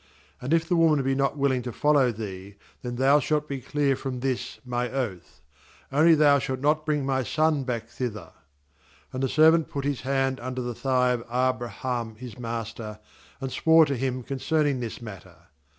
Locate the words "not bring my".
6.59-7.21